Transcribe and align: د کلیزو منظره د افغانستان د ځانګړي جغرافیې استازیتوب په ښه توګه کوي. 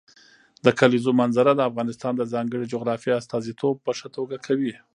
د 0.65 0.67
کلیزو 0.79 1.11
منظره 1.21 1.51
د 1.55 1.61
افغانستان 1.69 2.13
د 2.17 2.23
ځانګړي 2.33 2.65
جغرافیې 2.73 3.17
استازیتوب 3.17 3.75
په 3.85 3.91
ښه 3.97 4.07
توګه 4.15 4.35
کوي. 4.45 4.73